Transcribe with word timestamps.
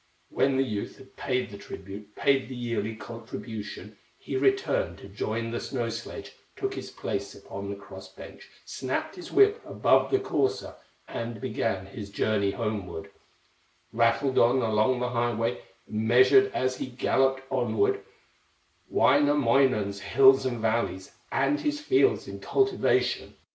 When 0.31 0.57
the 0.57 0.63
youth 0.63 0.97
had 0.97 1.15
paid 1.15 1.51
the 1.51 1.59
tribute, 1.59 2.15
Paid 2.15 2.49
the 2.49 2.55
yearly 2.55 2.95
contribution, 2.95 3.97
He 4.17 4.35
returned 4.35 4.97
to 4.97 5.07
join 5.07 5.51
the 5.51 5.59
snow 5.59 5.89
sledge, 5.89 6.31
Took 6.55 6.73
his 6.73 6.89
place 6.89 7.35
upon 7.35 7.69
the 7.69 7.75
cross 7.75 8.07
bench, 8.09 8.49
Snapped 8.65 9.13
his 9.15 9.31
whip 9.31 9.61
above 9.63 10.09
the 10.09 10.17
courser, 10.17 10.73
And 11.07 11.39
began 11.39 11.85
his 11.85 12.09
journey 12.09 12.49
homeward; 12.49 13.11
Rattled 13.93 14.39
on 14.39 14.63
along 14.63 15.01
the 15.01 15.09
highway, 15.09 15.61
Measured 15.87 16.51
as 16.51 16.77
he 16.77 16.87
galloped 16.87 17.43
onward 17.51 18.03
Wainamoinen's 18.89 19.99
hills 19.99 20.47
and 20.47 20.57
valleys, 20.59 21.11
And 21.31 21.59
his 21.59 21.79
fields 21.79 22.27
in 22.27 22.39
cultivation. 22.39 23.35